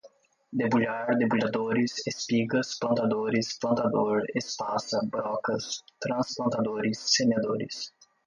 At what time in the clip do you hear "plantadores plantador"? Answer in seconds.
2.79-4.23